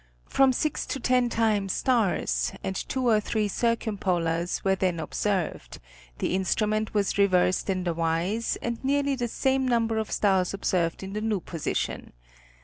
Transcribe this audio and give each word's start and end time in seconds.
From 0.27 0.51
six 0.51 0.87
to 0.87 0.99
ten 0.99 1.29
time 1.29 1.69
stars, 1.69 2.53
and 2.63 2.75
two 2.75 3.07
or 3.07 3.19
three 3.19 3.47
circumpolars 3.47 4.63
were 4.63 4.73
then 4.73 4.99
observed, 4.99 5.77
the 6.17 6.33
instrument 6.33 6.95
was 6.95 7.19
reversed 7.19 7.69
in 7.69 7.83
the 7.83 7.93
Ys 7.93 8.55
and 8.63 8.83
nearly 8.83 9.13
the 9.13 9.27
same 9.27 9.67
number 9.67 9.99
of 9.99 10.09
stars 10.09 10.55
observed 10.55 11.03
in 11.03 11.13
the 11.13 11.21
new 11.21 11.39
position. 11.39 12.13